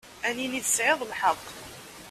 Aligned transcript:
Ad 0.27 0.33
nini 0.35 0.61
tesεiḍ 0.65 1.01
lḥeqq. 1.11 1.41